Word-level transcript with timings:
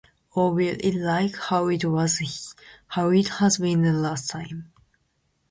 Or 0.31 0.51
will 0.55 0.77
it 0.79 0.95
like 0.95 1.35
how 1.35 1.67
it 1.67 1.83
has 1.83 3.57
been 3.59 3.81
the 3.83 3.93
last 3.93 4.31
time? 4.31 4.73